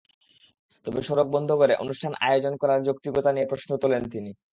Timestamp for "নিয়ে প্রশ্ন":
3.31-3.69